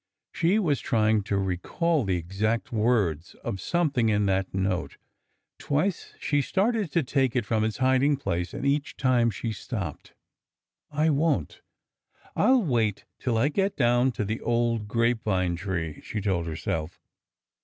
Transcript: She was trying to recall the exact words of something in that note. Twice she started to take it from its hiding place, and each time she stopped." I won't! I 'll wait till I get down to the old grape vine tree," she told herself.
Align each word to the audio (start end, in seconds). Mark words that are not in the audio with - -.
She 0.31 0.57
was 0.57 0.79
trying 0.81 1.21
to 1.25 1.37
recall 1.37 2.03
the 2.05 2.15
exact 2.15 2.71
words 2.71 3.35
of 3.43 3.61
something 3.61 4.09
in 4.09 4.25
that 4.25 4.51
note. 4.51 4.97
Twice 5.59 6.15
she 6.19 6.41
started 6.41 6.91
to 6.93 7.03
take 7.03 7.35
it 7.35 7.45
from 7.45 7.63
its 7.63 7.77
hiding 7.77 8.17
place, 8.17 8.51
and 8.51 8.65
each 8.65 8.97
time 8.97 9.29
she 9.29 9.51
stopped." 9.51 10.13
I 10.91 11.11
won't! 11.11 11.61
I 12.35 12.49
'll 12.49 12.63
wait 12.63 13.05
till 13.19 13.37
I 13.37 13.49
get 13.49 13.75
down 13.77 14.11
to 14.13 14.25
the 14.25 14.41
old 14.41 14.87
grape 14.87 15.21
vine 15.21 15.55
tree," 15.55 16.01
she 16.01 16.19
told 16.19 16.47
herself. 16.47 16.99